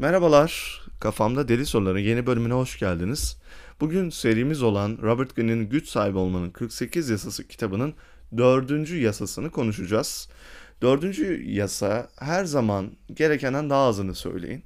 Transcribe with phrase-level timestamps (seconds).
[0.00, 3.36] Merhabalar, Kafamda Deli Soruların yeni bölümüne hoş geldiniz.
[3.80, 7.94] Bugün serimiz olan Robert Greene'in Güç Sahibi Olmanın 48 Yasası kitabının
[8.36, 10.28] dördüncü yasasını konuşacağız.
[10.82, 14.62] Dördüncü yasa her zaman gerekenden daha azını söyleyin.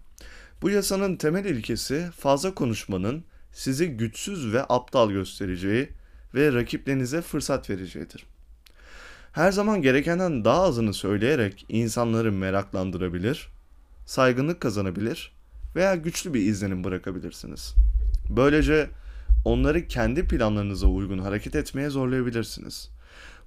[0.63, 5.89] Bu yasanın temel ilkesi fazla konuşmanın sizi güçsüz ve aptal göstereceği
[6.35, 8.27] ve rakiplerinize fırsat vereceğidir.
[9.33, 13.54] Her zaman gerekenden daha azını söyleyerek insanları meraklandırabilir,
[14.07, 15.33] saygınlık kazanabilir
[15.77, 17.75] veya güçlü bir izlenim bırakabilirsiniz.
[18.31, 18.91] Böylece
[19.45, 22.91] onları kendi planlarınıza uygun hareket etmeye zorlayabilirsiniz.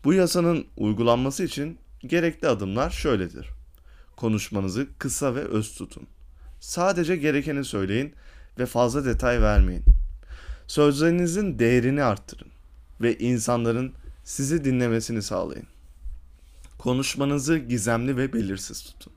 [0.03, 3.49] Bu yasanın uygulanması için gerekli adımlar şöyledir.
[4.15, 6.07] Konuşmanızı kısa ve öz tutun.
[6.59, 8.13] Sadece gerekeni söyleyin
[8.59, 9.83] ve fazla detay vermeyin.
[10.67, 12.47] Sözlerinizin değerini arttırın
[13.01, 13.93] ve insanların
[14.23, 15.67] sizi dinlemesini sağlayın.
[16.77, 19.13] Konuşmanızı gizemli ve belirsiz tutun.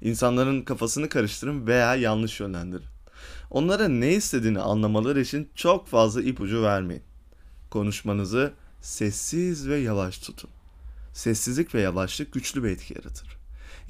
[0.00, 2.84] İnsanların kafasını karıştırın veya yanlış yönlendirin.
[3.50, 7.02] Onlara ne istediğini anlamaları için çok fazla ipucu vermeyin.
[7.70, 10.50] Konuşmanızı sessiz ve yavaş tutun.
[11.12, 13.36] Sessizlik ve yavaşlık güçlü bir etki yaratır.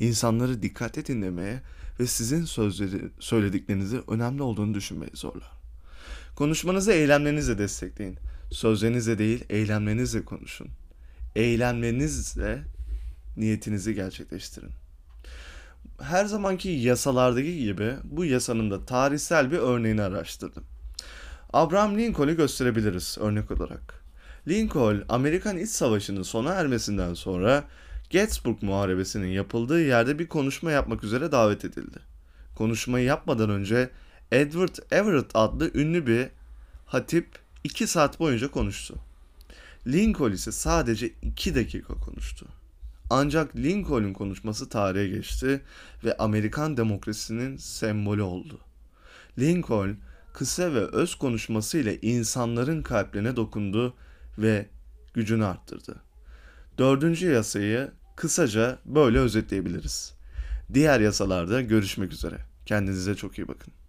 [0.00, 1.62] İnsanları dikkatle dinlemeye
[2.00, 5.52] ve sizin sözleri, söylediklerinizi önemli olduğunu düşünmeye zorlar.
[6.36, 8.18] Konuşmanızı eylemlerinizle destekleyin.
[8.50, 10.68] Sözlerinizle değil, eylemlerinizle konuşun.
[11.36, 12.62] Eylemlerinizle
[13.36, 14.70] niyetinizi gerçekleştirin.
[16.10, 20.64] Her zamanki yasalardaki gibi bu yasanın da tarihsel bir örneğini araştırdım.
[21.52, 24.04] Abraham Lincoln'u gösterebiliriz örnek olarak.
[24.48, 27.64] Lincoln, Amerikan İç Savaşı'nın sona ermesinden sonra
[28.10, 31.98] Gettysburg Muharebesi'nin yapıldığı yerde bir konuşma yapmak üzere davet edildi.
[32.56, 33.90] Konuşmayı yapmadan önce
[34.32, 36.28] Edward Everett adlı ünlü bir
[36.86, 37.26] hatip
[37.64, 38.94] 2 saat boyunca konuştu.
[39.86, 42.46] Lincoln ise sadece 2 dakika konuştu.
[43.10, 45.60] Ancak Lincoln'un konuşması tarihe geçti
[46.04, 48.60] ve Amerikan demokrasisinin sembolü oldu.
[49.38, 49.96] Lincoln
[50.32, 53.94] kısa ve öz konuşmasıyla insanların kalplerine dokundu
[54.38, 54.66] ve
[55.14, 56.02] gücünü arttırdı.
[56.78, 60.14] Dördüncü yasayı kısaca böyle özetleyebiliriz.
[60.74, 62.36] Diğer yasalarda görüşmek üzere.
[62.66, 63.79] Kendinize çok iyi bakın.